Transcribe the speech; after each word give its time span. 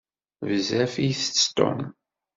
Bezzaf 0.47 0.93
i 0.99 1.05
itett 1.11 1.43
Tom. 1.55 1.79